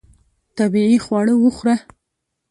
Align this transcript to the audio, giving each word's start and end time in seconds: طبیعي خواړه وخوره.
طبیعي 0.57 0.97
خواړه 1.05 1.33
وخوره. 1.37 1.75